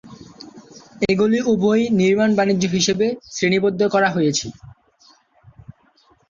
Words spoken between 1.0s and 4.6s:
এগুলি উভয়ই নির্মাণ বাণিজ্য হিসাবে শ্রেণিবদ্ধ করা হয়েছে।